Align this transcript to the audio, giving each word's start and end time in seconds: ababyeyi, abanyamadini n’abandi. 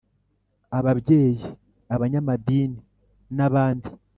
ababyeyi, 0.77 1.45
abanyamadini 1.95 2.77
n’abandi. 3.35 3.87